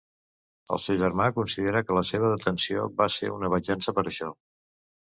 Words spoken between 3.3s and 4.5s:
una venjança per això.